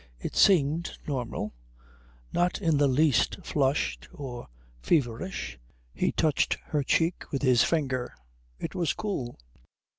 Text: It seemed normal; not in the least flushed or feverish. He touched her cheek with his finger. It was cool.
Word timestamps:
It 0.19 0.35
seemed 0.35 0.97
normal; 1.07 1.53
not 2.33 2.59
in 2.59 2.77
the 2.79 2.87
least 2.87 3.37
flushed 3.45 4.09
or 4.11 4.47
feverish. 4.81 5.59
He 5.93 6.11
touched 6.11 6.57
her 6.69 6.81
cheek 6.81 7.31
with 7.31 7.43
his 7.43 7.63
finger. 7.63 8.15
It 8.57 8.73
was 8.73 8.93
cool. 8.95 9.37